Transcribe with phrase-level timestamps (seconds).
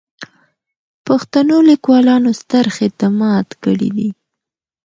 [1.07, 4.09] پښتنو لیکوالانو ستر خدمات کړي دي.